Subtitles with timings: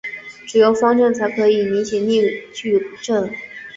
[0.47, 1.83] 只有方阵才可能有逆
[2.51, 3.31] 矩阵。